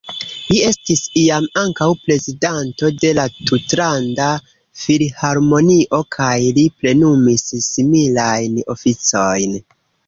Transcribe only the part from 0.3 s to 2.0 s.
Li estis iam ankaŭ